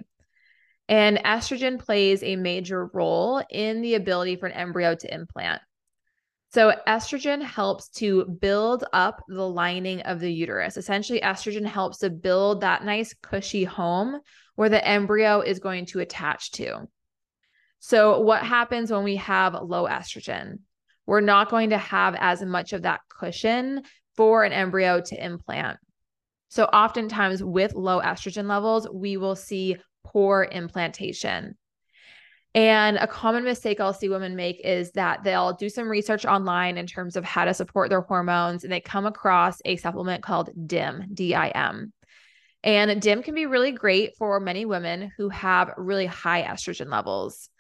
And 0.89 1.19
estrogen 1.19 1.79
plays 1.79 2.23
a 2.25 2.35
major 2.35 2.87
role 2.87 3.41
in 3.49 3.83
the 3.83 3.95
ability 3.95 4.37
for 4.37 4.47
an 4.47 4.53
embryo 4.53 4.97
to 4.97 5.15
implant. 5.15 5.63
So, 6.53 6.75
estrogen 6.89 7.41
helps 7.43 7.91
to 7.91 8.25
build 8.25 8.83
up 8.93 9.23
the 9.29 9.49
lining 9.49 10.01
of 10.01 10.19
the 10.19 10.33
uterus. 10.33 10.77
Essentially, 10.77 11.21
estrogen 11.21 11.65
helps 11.65 11.99
to 11.99 12.11
build 12.11 12.63
that 12.63 12.85
nice, 12.85 13.15
cushy 13.23 13.63
home 13.63 14.19
where 14.57 14.69
the 14.69 14.85
embryo 14.85 15.43
is 15.43 15.61
going 15.61 15.87
to 15.87 16.01
attach 16.01 16.51
to. 16.53 16.89
So, 17.79 18.21
what 18.21 18.43
happens 18.43 18.91
when 18.91 19.05
we 19.05 19.17
have 19.17 19.55
low 19.55 19.87
estrogen? 19.87 20.59
We're 21.11 21.21
not 21.21 21.51
going 21.51 21.71
to 21.71 21.79
have 21.79 22.15
as 22.21 22.41
much 22.41 22.73
of 22.73 22.83
that 22.83 23.01
cushion 23.09 23.83
for 24.17 24.45
an 24.45 24.53
embryo 24.53 25.01
to 25.01 25.25
implant. 25.25 25.79
So, 26.51 26.67
oftentimes 26.67 27.43
with 27.43 27.75
low 27.75 28.01
estrogen 28.01 28.47
levels, 28.47 28.89
we 28.89 29.17
will 29.17 29.35
see 29.35 29.77
poor 30.05 30.47
implantation. 30.49 31.57
And 32.55 32.97
a 32.97 33.09
common 33.09 33.43
mistake 33.43 33.81
I'll 33.81 33.93
see 33.93 34.09
women 34.09 34.37
make 34.37 34.61
is 34.65 34.93
that 34.93 35.25
they'll 35.25 35.55
do 35.55 35.69
some 35.69 35.89
research 35.89 36.25
online 36.25 36.79
in 36.79 36.87
terms 36.87 37.17
of 37.17 37.25
how 37.25 37.45
to 37.45 37.55
support 37.55 37.91
their 37.91 38.03
hormones 38.03 38.63
and 38.63 38.73
they 38.73 38.81
come 38.81 39.05
across 39.05 39.61
a 39.65 39.79
supplement 39.79 40.23
called 40.23 40.51
DIM, 40.65 41.09
D 41.13 41.35
I 41.35 41.49
M. 41.49 41.93
And 42.63 43.03
DIM 43.03 43.25
can 43.25 43.35
be 43.35 43.47
really 43.47 43.73
great 43.73 44.15
for 44.17 44.39
many 44.39 44.65
women 44.65 45.11
who 45.17 45.29
have 45.31 45.75
really 45.77 46.07
high 46.07 46.45
estrogen 46.45 46.89
levels. 46.89 47.51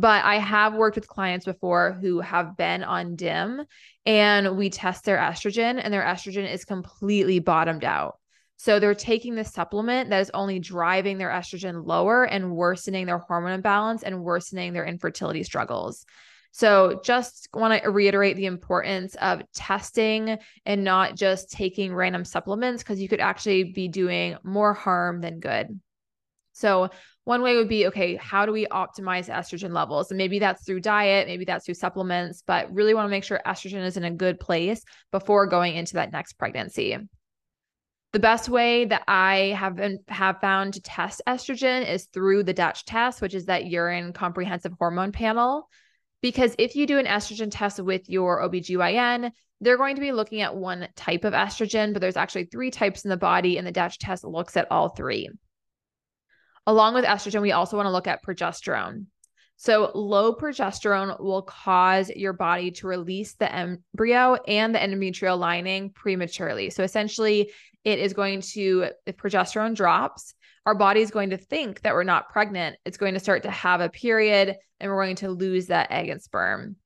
But 0.00 0.24
I 0.24 0.36
have 0.36 0.72
worked 0.76 0.96
with 0.96 1.06
clients 1.06 1.44
before 1.44 1.92
who 2.00 2.20
have 2.20 2.56
been 2.56 2.82
on 2.82 3.16
DIM 3.16 3.66
and 4.06 4.56
we 4.56 4.70
test 4.70 5.04
their 5.04 5.18
estrogen 5.18 5.78
and 5.78 5.92
their 5.92 6.02
estrogen 6.02 6.50
is 6.50 6.64
completely 6.64 7.38
bottomed 7.38 7.84
out. 7.84 8.16
So 8.56 8.80
they're 8.80 8.94
taking 8.94 9.34
this 9.34 9.52
supplement 9.52 10.08
that 10.08 10.22
is 10.22 10.30
only 10.32 10.58
driving 10.58 11.18
their 11.18 11.28
estrogen 11.28 11.86
lower 11.86 12.24
and 12.24 12.52
worsening 12.52 13.04
their 13.04 13.18
hormone 13.18 13.52
imbalance 13.52 14.02
and 14.02 14.24
worsening 14.24 14.72
their 14.72 14.86
infertility 14.86 15.42
struggles. 15.42 16.06
So 16.52 17.02
just 17.04 17.50
want 17.52 17.82
to 17.82 17.90
reiterate 17.90 18.36
the 18.36 18.46
importance 18.46 19.16
of 19.16 19.42
testing 19.52 20.38
and 20.64 20.82
not 20.82 21.14
just 21.14 21.50
taking 21.50 21.94
random 21.94 22.24
supplements 22.24 22.82
because 22.82 23.02
you 23.02 23.08
could 23.08 23.20
actually 23.20 23.64
be 23.64 23.88
doing 23.88 24.38
more 24.44 24.72
harm 24.72 25.20
than 25.20 25.40
good. 25.40 25.78
So 26.52 26.88
one 27.30 27.42
way 27.42 27.54
would 27.54 27.68
be 27.68 27.86
okay, 27.86 28.16
how 28.16 28.44
do 28.44 28.50
we 28.50 28.66
optimize 28.66 29.30
estrogen 29.30 29.72
levels? 29.72 30.10
And 30.10 30.18
maybe 30.18 30.40
that's 30.40 30.64
through 30.64 30.80
diet, 30.80 31.28
maybe 31.28 31.44
that's 31.44 31.64
through 31.64 31.74
supplements, 31.74 32.42
but 32.44 32.74
really 32.74 32.92
want 32.92 33.06
to 33.06 33.10
make 33.10 33.22
sure 33.22 33.40
estrogen 33.46 33.84
is 33.84 33.96
in 33.96 34.02
a 34.02 34.10
good 34.10 34.40
place 34.40 34.82
before 35.12 35.46
going 35.46 35.76
into 35.76 35.94
that 35.94 36.10
next 36.10 36.32
pregnancy. 36.32 36.98
The 38.12 38.18
best 38.18 38.48
way 38.48 38.84
that 38.86 39.04
I 39.06 39.54
have 39.56 39.76
been 39.76 40.00
have 40.08 40.40
found 40.40 40.74
to 40.74 40.82
test 40.82 41.22
estrogen 41.24 41.88
is 41.88 42.06
through 42.06 42.42
the 42.42 42.52
Dutch 42.52 42.84
test, 42.84 43.22
which 43.22 43.36
is 43.36 43.44
that 43.44 43.66
urine 43.66 44.12
comprehensive 44.12 44.72
hormone 44.76 45.12
panel. 45.12 45.68
Because 46.22 46.56
if 46.58 46.74
you 46.74 46.84
do 46.84 46.98
an 46.98 47.06
estrogen 47.06 47.48
test 47.48 47.78
with 47.78 48.08
your 48.08 48.42
OBGYN, 48.42 49.30
they're 49.60 49.76
going 49.76 49.94
to 49.94 50.00
be 50.00 50.10
looking 50.10 50.40
at 50.40 50.56
one 50.56 50.88
type 50.96 51.22
of 51.22 51.32
estrogen, 51.32 51.92
but 51.92 52.00
there's 52.02 52.16
actually 52.16 52.46
three 52.46 52.72
types 52.72 53.04
in 53.04 53.08
the 53.08 53.16
body, 53.16 53.56
and 53.56 53.64
the 53.64 53.70
Dutch 53.70 54.00
test 54.00 54.24
looks 54.24 54.56
at 54.56 54.66
all 54.72 54.88
three. 54.88 55.28
Along 56.70 56.94
with 56.94 57.04
estrogen, 57.04 57.42
we 57.42 57.50
also 57.50 57.76
want 57.76 57.88
to 57.88 57.90
look 57.90 58.06
at 58.06 58.24
progesterone. 58.24 59.06
So, 59.56 59.90
low 59.92 60.32
progesterone 60.32 61.20
will 61.20 61.42
cause 61.42 62.10
your 62.10 62.32
body 62.32 62.70
to 62.70 62.86
release 62.86 63.34
the 63.34 63.52
embryo 63.52 64.34
and 64.46 64.72
the 64.72 64.78
endometrial 64.78 65.36
lining 65.36 65.90
prematurely. 65.90 66.70
So, 66.70 66.84
essentially, 66.84 67.50
it 67.82 67.98
is 67.98 68.12
going 68.12 68.42
to, 68.52 68.90
if 69.04 69.16
progesterone 69.16 69.74
drops, 69.74 70.32
our 70.64 70.76
body 70.76 71.00
is 71.00 71.10
going 71.10 71.30
to 71.30 71.36
think 71.36 71.80
that 71.82 71.92
we're 71.92 72.04
not 72.04 72.28
pregnant. 72.28 72.76
It's 72.84 72.98
going 72.98 73.14
to 73.14 73.20
start 73.20 73.42
to 73.42 73.50
have 73.50 73.80
a 73.80 73.88
period 73.88 74.54
and 74.78 74.92
we're 74.92 75.02
going 75.02 75.16
to 75.16 75.30
lose 75.30 75.66
that 75.66 75.90
egg 75.90 76.08
and 76.08 76.22
sperm. 76.22 76.76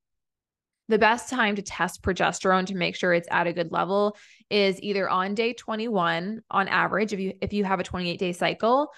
The 0.89 0.99
best 0.99 1.29
time 1.29 1.57
to 1.57 1.63
test 1.63 2.03
progesterone 2.03 2.67
to 2.67 2.75
make 2.75 2.97
sure 2.97 3.13
it's 3.13 3.29
at 3.31 3.47
a 3.47 3.53
good 3.53 3.73
level 3.73 4.17
is 4.51 4.81
either 4.83 5.09
on 5.09 5.35
day 5.35 5.53
21 5.53 6.43
on 6.51 6.69
average 6.69 7.13
if 7.15 7.21
you 7.21 7.33
if 7.41 7.55
you 7.55 7.65
have 7.65 7.81
a 7.81 7.85
28 7.85 8.19
day 8.19 8.33
cycle 8.33 8.93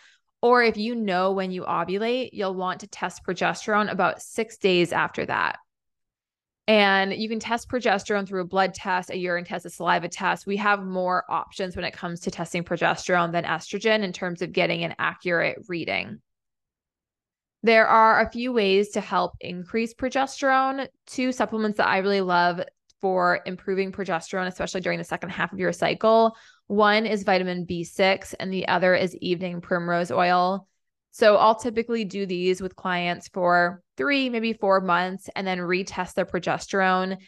or 0.46 0.62
if 0.62 0.76
you 0.76 0.94
know 0.94 1.32
when 1.32 1.50
you 1.50 1.64
ovulate, 1.64 2.30
you'll 2.32 2.54
want 2.54 2.78
to 2.78 2.86
test 2.86 3.24
progesterone 3.26 3.90
about 3.90 4.22
six 4.22 4.56
days 4.58 4.92
after 4.92 5.26
that. 5.26 5.58
And 6.68 7.12
you 7.12 7.28
can 7.28 7.40
test 7.40 7.68
progesterone 7.68 8.28
through 8.28 8.42
a 8.42 8.46
blood 8.46 8.72
test, 8.72 9.10
a 9.10 9.18
urine 9.18 9.44
test, 9.44 9.66
a 9.66 9.70
saliva 9.70 10.08
test. 10.08 10.46
We 10.46 10.56
have 10.58 10.84
more 10.84 11.24
options 11.28 11.74
when 11.74 11.84
it 11.84 11.94
comes 11.94 12.20
to 12.20 12.30
testing 12.30 12.62
progesterone 12.62 13.32
than 13.32 13.42
estrogen 13.42 14.04
in 14.04 14.12
terms 14.12 14.40
of 14.40 14.52
getting 14.52 14.84
an 14.84 14.94
accurate 15.00 15.64
reading. 15.66 16.20
There 17.64 17.88
are 17.88 18.20
a 18.20 18.30
few 18.30 18.52
ways 18.52 18.90
to 18.90 19.00
help 19.00 19.32
increase 19.40 19.94
progesterone. 19.94 20.86
Two 21.08 21.32
supplements 21.32 21.78
that 21.78 21.88
I 21.88 21.98
really 21.98 22.20
love 22.20 22.60
for 23.06 23.38
improving 23.46 23.92
progesterone, 23.92 24.48
especially 24.48 24.80
during 24.80 24.98
the 24.98 25.04
second 25.04 25.28
half 25.28 25.52
of 25.52 25.60
your 25.60 25.72
cycle. 25.72 26.36
One 26.66 27.06
is 27.06 27.22
vitamin 27.22 27.64
B6, 27.64 28.34
and 28.40 28.52
the 28.52 28.66
other 28.66 28.96
is 28.96 29.14
evening 29.18 29.60
primrose 29.60 30.10
oil. 30.10 30.66
So 31.12 31.36
I'll 31.36 31.54
typically 31.54 32.04
do 32.04 32.26
these 32.26 32.60
with 32.60 32.74
clients 32.74 33.28
for 33.28 33.80
three, 33.96 34.28
maybe 34.28 34.54
four 34.54 34.80
months, 34.80 35.30
and 35.36 35.46
then 35.46 35.58
retest 35.58 36.14
their 36.14 36.26
progesterone. 36.26 37.18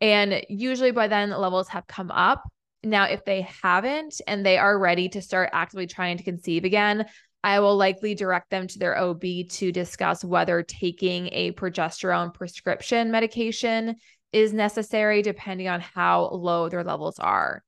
And 0.00 0.44
usually 0.48 0.90
by 0.90 1.06
then, 1.06 1.30
the 1.30 1.38
levels 1.38 1.68
have 1.68 1.86
come 1.86 2.10
up. 2.10 2.42
Now, 2.82 3.04
if 3.04 3.24
they 3.24 3.42
haven't 3.62 4.20
and 4.26 4.44
they 4.44 4.58
are 4.58 4.76
ready 4.76 5.08
to 5.10 5.22
start 5.22 5.50
actively 5.52 5.86
trying 5.86 6.18
to 6.18 6.24
conceive 6.24 6.64
again, 6.64 7.06
I 7.44 7.60
will 7.60 7.76
likely 7.76 8.16
direct 8.16 8.50
them 8.50 8.66
to 8.66 8.78
their 8.80 8.98
OB 8.98 9.22
to 9.50 9.70
discuss 9.70 10.24
whether 10.24 10.64
taking 10.64 11.28
a 11.30 11.52
progesterone 11.52 12.34
prescription 12.34 13.12
medication 13.12 13.94
is 14.32 14.52
necessary, 14.52 15.22
depending 15.22 15.68
on 15.68 15.80
how 15.80 16.28
low 16.28 16.68
their 16.68 16.84
levels 16.84 17.18
are. 17.18 17.62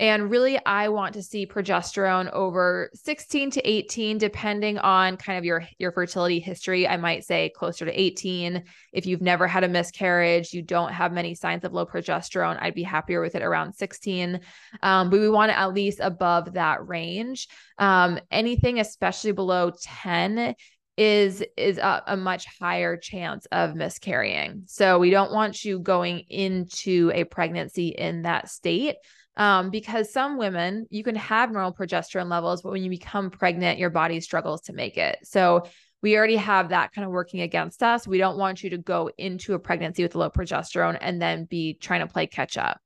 And 0.00 0.30
really, 0.30 0.64
I 0.64 0.90
want 0.90 1.14
to 1.14 1.24
see 1.24 1.44
progesterone 1.44 2.30
over 2.32 2.88
16 2.94 3.50
to 3.52 3.68
18, 3.68 4.18
depending 4.18 4.78
on 4.78 5.16
kind 5.16 5.38
of 5.38 5.44
your, 5.44 5.66
your 5.78 5.90
fertility 5.90 6.38
history. 6.38 6.86
I 6.86 6.96
might 6.96 7.24
say 7.24 7.50
closer 7.56 7.84
to 7.84 8.00
18. 8.00 8.62
If 8.92 9.06
you've 9.06 9.20
never 9.20 9.48
had 9.48 9.64
a 9.64 9.68
miscarriage, 9.68 10.52
you 10.52 10.62
don't 10.62 10.92
have 10.92 11.12
many 11.12 11.34
signs 11.34 11.64
of 11.64 11.72
low 11.72 11.84
progesterone, 11.84 12.58
I'd 12.60 12.74
be 12.74 12.84
happier 12.84 13.20
with 13.20 13.34
it 13.34 13.42
around 13.42 13.72
16. 13.72 14.38
Um, 14.84 15.10
but 15.10 15.18
we 15.18 15.28
want 15.28 15.50
it 15.50 15.58
at 15.58 15.74
least 15.74 15.98
above 16.00 16.52
that 16.52 16.86
range. 16.86 17.48
Um, 17.78 18.20
anything, 18.30 18.78
especially 18.78 19.32
below 19.32 19.72
10, 19.82 20.54
is 20.98 21.44
is 21.56 21.78
a, 21.78 22.02
a, 22.08 22.16
much 22.16 22.44
higher 22.60 22.96
chance 22.96 23.46
of 23.52 23.76
miscarrying. 23.76 24.64
So 24.66 24.98
we 24.98 25.10
don't 25.10 25.32
want 25.32 25.64
you 25.64 25.78
going 25.78 26.24
into 26.28 27.12
a 27.14 27.22
pregnancy 27.22 27.88
in 27.88 28.22
that 28.22 28.50
state. 28.50 28.96
Um, 29.36 29.70
because 29.70 30.12
some 30.12 30.36
women, 30.36 30.88
you 30.90 31.04
can 31.04 31.14
have 31.14 31.52
normal 31.52 31.72
progesterone 31.72 32.28
levels, 32.28 32.62
but 32.62 32.72
when 32.72 32.82
you 32.82 32.90
become 32.90 33.30
pregnant, 33.30 33.78
your 33.78 33.90
body 33.90 34.20
struggles 34.20 34.62
to 34.62 34.72
make 34.72 34.96
it. 34.96 35.18
So 35.22 35.68
we 36.02 36.16
already 36.16 36.34
have 36.34 36.70
that 36.70 36.92
kind 36.92 37.04
of 37.04 37.12
working 37.12 37.42
against 37.42 37.84
us. 37.84 38.04
We 38.04 38.18
don't 38.18 38.36
want 38.36 38.64
you 38.64 38.70
to 38.70 38.78
go 38.78 39.12
into 39.16 39.54
a 39.54 39.58
pregnancy 39.60 40.02
with 40.02 40.16
low 40.16 40.30
progesterone 40.30 40.98
and 41.00 41.22
then 41.22 41.44
be 41.44 41.74
trying 41.74 42.00
to 42.00 42.12
play 42.12 42.26
catch 42.26 42.56
up. 42.56 42.80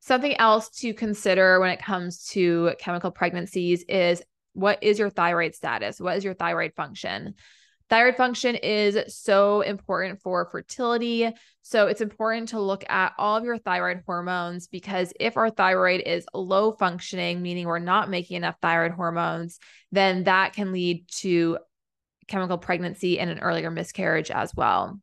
Something 0.00 0.34
else 0.38 0.68
to 0.80 0.92
consider 0.92 1.60
when 1.60 1.70
it 1.70 1.80
comes 1.80 2.26
to 2.30 2.72
chemical 2.80 3.12
pregnancies 3.12 3.84
is 3.88 4.20
what 4.54 4.82
is 4.82 4.98
your 4.98 5.10
thyroid 5.10 5.54
status? 5.54 6.00
What 6.00 6.16
is 6.16 6.24
your 6.24 6.34
thyroid 6.34 6.72
function? 6.74 7.34
Thyroid 7.90 8.16
function 8.16 8.54
is 8.54 9.14
so 9.14 9.60
important 9.60 10.22
for 10.22 10.48
fertility. 10.50 11.30
So 11.62 11.86
it's 11.86 12.00
important 12.00 12.48
to 12.50 12.60
look 12.60 12.82
at 12.88 13.12
all 13.18 13.36
of 13.36 13.44
your 13.44 13.58
thyroid 13.58 14.02
hormones 14.06 14.68
because 14.68 15.12
if 15.20 15.36
our 15.36 15.50
thyroid 15.50 16.02
is 16.06 16.24
low 16.32 16.72
functioning, 16.72 17.42
meaning 17.42 17.66
we're 17.66 17.78
not 17.78 18.08
making 18.08 18.38
enough 18.38 18.56
thyroid 18.62 18.92
hormones, 18.92 19.58
then 19.92 20.24
that 20.24 20.54
can 20.54 20.72
lead 20.72 21.06
to 21.18 21.58
chemical 22.26 22.56
pregnancy 22.56 23.20
and 23.20 23.30
an 23.30 23.40
earlier 23.40 23.70
miscarriage 23.70 24.30
as 24.30 24.54
well. 24.54 24.98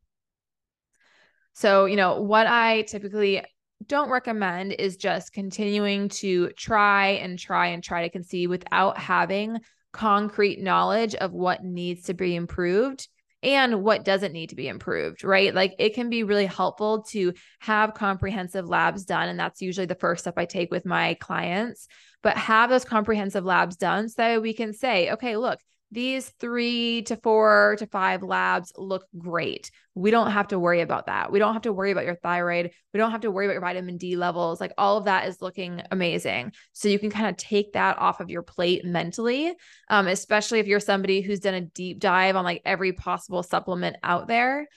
So, 1.53 1.86
you 1.86 1.98
know, 1.98 2.22
what 2.22 2.48
I 2.48 2.84
typically 2.84 3.43
don't 3.91 4.10
recommend 4.10 4.71
is 4.71 4.95
just 4.95 5.33
continuing 5.33 6.07
to 6.07 6.50
try 6.51 7.07
and 7.07 7.38
try 7.38 7.67
and 7.67 7.83
try 7.83 8.03
to 8.03 8.10
conceive 8.10 8.50
without 8.50 8.98
having 8.98 9.60
concrete 9.91 10.62
knowledge 10.62 11.13
of 11.13 11.33
what 11.33 11.65
needs 11.65 12.03
to 12.03 12.13
be 12.13 12.33
improved 12.33 13.10
and 13.43 13.83
what 13.83 14.05
doesn't 14.05 14.31
need 14.31 14.48
to 14.48 14.55
be 14.55 14.69
improved, 14.69 15.25
right? 15.25 15.53
Like 15.53 15.75
it 15.77 15.93
can 15.93 16.10
be 16.10 16.24
really 16.24 16.45
helpful 16.45 17.03
to 17.10 17.33
have 17.60 17.93
comprehensive 17.93 18.65
labs 18.65 19.03
done. 19.03 19.27
And 19.27 19.38
that's 19.38 19.62
usually 19.62 19.88
the 19.88 19.95
first 19.95 20.21
step 20.21 20.36
I 20.38 20.45
take 20.45 20.71
with 20.71 20.86
my 20.86 21.15
clients. 21.15 21.89
But 22.24 22.38
have 22.38 22.69
those 22.69 22.86
comprehensive 22.86 23.43
labs 23.43 23.75
done 23.75 24.07
so 24.07 24.39
we 24.39 24.53
can 24.53 24.71
say, 24.71 25.12
okay, 25.12 25.36
look, 25.36 25.60
these 25.91 26.29
three 26.39 27.01
to 27.03 27.17
four 27.17 27.75
to 27.79 27.86
five 27.86 28.24
labs 28.24 28.71
look 28.77 29.05
great. 29.17 29.71
We 29.93 30.10
don't 30.10 30.31
have 30.31 30.48
to 30.50 30.60
worry 30.60 30.79
about 30.79 31.07
that. 31.07 31.31
We 31.31 31.39
don't 31.39 31.51
have 31.51 31.63
to 31.63 31.74
worry 31.74 31.91
about 31.91 32.05
your 32.05 32.15
thyroid. 32.15 32.71
We 32.93 32.98
don't 32.98 33.12
have 33.12 33.21
to 33.21 33.31
worry 33.31 33.45
about 33.45 33.53
your 33.53 33.62
vitamin 33.62 33.98
D 33.98 34.15
levels. 34.15 34.62
Like 34.62 34.74
all 34.77 34.98
of 34.98 35.05
that 35.05 35.27
is 35.27 35.41
looking 35.41 35.81
amazing. 35.91 36.53
So 36.71 36.88
you 36.88 36.98
can 36.98 37.12
kind 37.12 37.27
of 37.27 37.36
take 37.36 37.74
that 37.74 37.98
off 37.98 38.21
of 38.21 38.29
your 38.29 38.41
plate 38.41 38.86
mentally, 38.86 39.53
um, 39.89 40.07
especially 40.07 40.60
if 40.60 40.67
you're 40.67 40.79
somebody 40.79 41.19
who's 41.19 41.41
done 41.41 41.55
a 41.55 41.62
deep 41.62 42.00
dive 42.00 42.38
on 42.38 42.45
like 42.45 42.62
every 42.63 42.93
possible 42.93 43.43
supplement 43.43 43.98
out 44.01 44.27
there. 44.27 44.67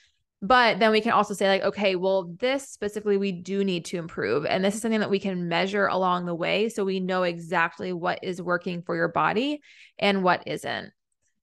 But 0.43 0.79
then 0.79 0.91
we 0.91 1.01
can 1.01 1.13
also 1.13 1.33
say, 1.33 1.49
like, 1.49 1.63
okay, 1.63 1.97
well, 1.97 2.35
this 2.39 2.69
specifically 2.69 3.17
we 3.17 3.33
do 3.33 3.65
need 3.65 3.87
to 3.87 3.97
improve. 3.97 4.45
And 4.45 4.63
this 4.63 4.75
is 4.75 4.83
something 4.83 5.01
that 5.01 5.09
we 5.09 5.19
can 5.19 5.49
measure 5.49 5.87
along 5.87 6.27
the 6.27 6.35
way. 6.35 6.69
So 6.69 6.85
we 6.85 7.01
know 7.01 7.23
exactly 7.23 7.95
what 7.95 8.19
is 8.23 8.43
working 8.43 8.83
for 8.83 8.95
your 8.95 9.09
body 9.09 9.63
and 9.99 10.23
what 10.23 10.43
isn't. 10.47 10.93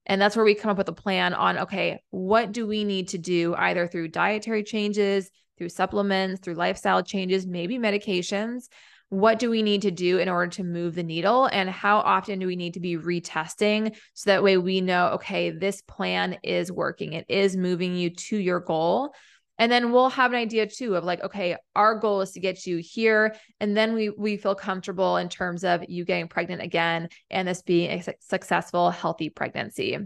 And 0.05 0.22
that's 0.22 0.36
where 0.36 0.46
we 0.46 0.55
come 0.55 0.72
up 0.72 0.77
with 0.77 0.89
a 0.89 0.93
plan 0.93 1.34
on 1.34 1.60
okay, 1.60 2.01
what 2.10 2.51
do 2.51 2.67
we 2.67 2.84
need 2.84 3.10
to 3.10 3.17
do 3.17 3.55
either 3.55 3.88
through 3.88 4.10
dietary 4.10 4.63
changes, 4.63 5.29
through 5.58 5.70
supplements, 5.70 6.41
through 6.41 6.55
lifestyle 6.55 7.03
changes, 7.03 7.46
maybe 7.46 7.77
medications? 7.77 8.67
What 9.10 9.39
do 9.39 9.50
we 9.50 9.62
need 9.62 9.81
to 9.81 9.91
do 9.91 10.20
in 10.20 10.29
order 10.29 10.50
to 10.51 10.63
move 10.63 10.96
the 10.96 11.03
needle? 11.03 11.46
And 11.46 11.70
how 11.70 11.98
often 11.98 12.39
do 12.39 12.48
we 12.48 12.55
need 12.55 12.75
to 12.75 12.79
be 12.79 12.96
retesting 12.96 13.93
so 14.13 14.29
that 14.29 14.41
way 14.41 14.58
we 14.58 14.79
know, 14.79 15.08
okay, 15.15 15.50
this 15.51 15.81
plan 15.81 16.38
is 16.43 16.72
working, 16.72 17.13
it 17.13 17.25
is 17.27 17.58
moving 17.58 17.96
you 17.96 18.10
to 18.10 18.38
your 18.38 18.62
goal. 18.62 19.13
And 19.61 19.71
then 19.71 19.91
we'll 19.91 20.09
have 20.09 20.31
an 20.31 20.39
idea 20.39 20.65
too 20.65 20.95
of 20.95 21.03
like, 21.03 21.21
okay, 21.21 21.55
our 21.75 21.93
goal 21.93 22.21
is 22.21 22.31
to 22.31 22.39
get 22.39 22.65
you 22.65 22.77
here. 22.77 23.35
And 23.59 23.77
then 23.77 23.93
we 23.93 24.09
we 24.09 24.35
feel 24.35 24.55
comfortable 24.55 25.17
in 25.17 25.29
terms 25.29 25.63
of 25.63 25.87
you 25.87 26.03
getting 26.03 26.27
pregnant 26.27 26.63
again 26.63 27.09
and 27.29 27.47
this 27.47 27.61
being 27.61 27.91
a 27.91 28.15
successful, 28.21 28.89
healthy 28.89 29.29
pregnancy. 29.29 29.99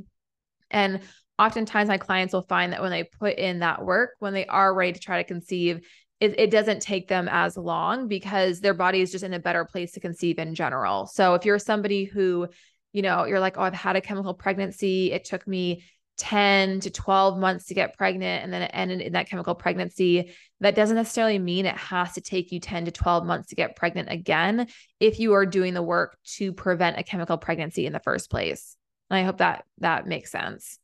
And 0.69 1.00
oftentimes 1.39 1.88
my 1.88 1.97
clients 1.97 2.33
will 2.33 2.41
find 2.41 2.74
that 2.74 2.81
when 2.81 2.91
they 2.91 3.05
put 3.05 3.38
in 3.38 3.59
that 3.59 3.81
work, 3.85 4.12
when 4.19 4.33
they 4.33 4.45
are 4.45 4.75
ready 4.75 4.91
to 4.91 5.00
try 5.00 5.24
to 5.24 5.27
conceive, 5.27 5.88
it, 6.19 6.38
it 6.38 6.51
doesn't 6.51 6.81
take 6.81 7.07
them 7.07 7.29
as 7.31 7.55
long 7.55 8.09
because 8.09 8.59
their 8.59 8.74
body 8.74 9.00
is 9.00 9.09
just 9.09 9.24
in 9.24 9.33
a 9.33 9.39
better 9.39 9.63
place 9.63 9.93
to 9.93 10.01
conceive 10.01 10.38
in 10.38 10.53
general. 10.53 11.05
So 11.05 11.33
if 11.33 11.45
you're 11.45 11.59
somebody 11.59 12.03
who, 12.03 12.50
you 12.91 13.01
know, 13.01 13.24
you're 13.24 13.39
like, 13.39 13.57
oh, 13.57 13.62
I've 13.62 13.74
had 13.74 13.95
a 13.95 14.01
chemical 14.01 14.33
pregnancy, 14.33 15.13
it 15.13 15.24
took 15.24 15.47
me 15.47 15.85
10 16.17 16.81
to 16.81 16.89
12 16.89 17.38
months 17.38 17.65
to 17.65 17.74
get 17.74 17.98
pregnant 17.98 18.43
and 18.43 18.53
then 18.53 18.62
it 18.62 18.72
ended 18.74 19.01
in 19.01 19.13
that 19.13 19.29
chemical 19.29 19.55
pregnancy, 19.55 20.34
that 20.62 20.75
doesn't 20.75 20.95
necessarily 20.95 21.39
mean 21.39 21.65
it 21.65 21.75
has 21.75 22.13
to 22.13 22.22
take 22.22 22.51
you 22.51 22.60
10 22.60 22.85
to 22.85 22.92
12 22.92 23.25
months 23.25 23.50
to 23.50 23.55
get 23.55 23.75
pregnant 23.75 24.09
again 24.09 24.68
if 25.00 25.20
you 25.20 25.33
are 25.33 25.46
doing 25.46 25.74
the 25.74 25.83
work 25.83 26.18
to 26.24 26.53
prevent 26.53 26.98
a 26.98 27.03
chemical 27.03 27.37
pregnancy 27.37 27.85
in 27.85 27.94
the 27.94 28.00
first 28.00 28.29
place. 28.29 28.77
And 29.09 29.18
I 29.18 29.24
hope 29.24 29.37
that 29.37 29.66
that 29.79 30.07
makes 30.07 30.31
sense. 30.31 30.79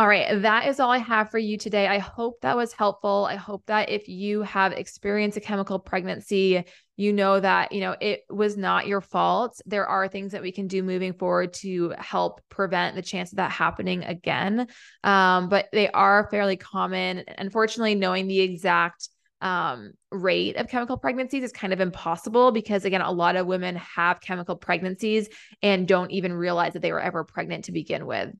All 0.00 0.08
right, 0.08 0.40
that 0.40 0.66
is 0.66 0.80
all 0.80 0.90
I 0.90 0.96
have 0.96 1.30
for 1.30 1.36
you 1.36 1.58
today. 1.58 1.86
I 1.86 1.98
hope 1.98 2.40
that 2.40 2.56
was 2.56 2.72
helpful. 2.72 3.26
I 3.28 3.34
hope 3.34 3.66
that 3.66 3.90
if 3.90 4.08
you 4.08 4.40
have 4.40 4.72
experienced 4.72 5.36
a 5.36 5.42
chemical 5.42 5.78
pregnancy, 5.78 6.64
you 6.96 7.12
know 7.12 7.38
that, 7.38 7.72
you 7.72 7.82
know, 7.82 7.94
it 8.00 8.22
was 8.30 8.56
not 8.56 8.86
your 8.86 9.02
fault. 9.02 9.60
There 9.66 9.86
are 9.86 10.08
things 10.08 10.32
that 10.32 10.40
we 10.40 10.52
can 10.52 10.68
do 10.68 10.82
moving 10.82 11.12
forward 11.12 11.52
to 11.56 11.92
help 11.98 12.40
prevent 12.48 12.96
the 12.96 13.02
chance 13.02 13.30
of 13.30 13.36
that 13.36 13.50
happening 13.50 14.02
again. 14.04 14.68
Um, 15.04 15.50
but 15.50 15.68
they 15.70 15.90
are 15.90 16.28
fairly 16.30 16.56
common. 16.56 17.24
Unfortunately, 17.36 17.94
knowing 17.94 18.26
the 18.26 18.40
exact 18.40 19.06
um, 19.42 19.92
rate 20.10 20.56
of 20.56 20.68
chemical 20.68 20.96
pregnancies 20.96 21.44
is 21.44 21.52
kind 21.52 21.74
of 21.74 21.80
impossible 21.80 22.52
because 22.52 22.86
again 22.86 23.02
a 23.02 23.12
lot 23.12 23.36
of 23.36 23.46
women 23.46 23.76
have 23.76 24.22
chemical 24.22 24.56
pregnancies 24.56 25.28
and 25.62 25.86
don't 25.86 26.10
even 26.10 26.32
realize 26.32 26.72
that 26.72 26.80
they 26.80 26.92
were 26.92 27.00
ever 27.00 27.22
pregnant 27.22 27.66
to 27.66 27.72
begin 27.72 28.06
with 28.06 28.30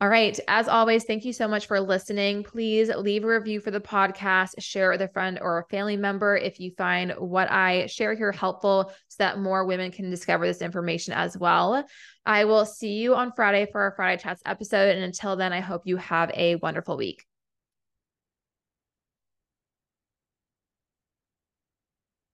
all 0.00 0.08
right. 0.08 0.38
As 0.48 0.66
always, 0.66 1.04
thank 1.04 1.24
you 1.24 1.32
so 1.32 1.46
much 1.46 1.66
for 1.66 1.80
listening. 1.80 2.42
Please 2.42 2.88
leave 2.88 3.22
a 3.22 3.28
review 3.28 3.60
for 3.60 3.70
the 3.70 3.80
podcast, 3.80 4.54
share 4.58 4.90
with 4.90 5.00
a 5.00 5.08
friend 5.08 5.38
or 5.40 5.58
a 5.58 5.64
family 5.68 5.96
member 5.96 6.36
if 6.36 6.58
you 6.58 6.72
find 6.76 7.12
what 7.12 7.48
I 7.48 7.86
share 7.86 8.14
here 8.14 8.32
helpful 8.32 8.92
so 9.06 9.16
that 9.18 9.38
more 9.38 9.64
women 9.64 9.92
can 9.92 10.10
discover 10.10 10.44
this 10.44 10.60
information 10.60 11.12
as 11.12 11.38
well. 11.38 11.84
I 12.26 12.46
will 12.46 12.66
see 12.66 12.94
you 12.94 13.14
on 13.14 13.32
Friday 13.36 13.68
for 13.70 13.80
our 13.80 13.94
Friday 13.94 14.20
Chats 14.20 14.42
episode. 14.44 14.96
And 14.96 15.04
until 15.04 15.36
then, 15.36 15.52
I 15.52 15.60
hope 15.60 15.82
you 15.84 15.98
have 15.98 16.32
a 16.34 16.56
wonderful 16.56 16.96
week. 16.96 17.24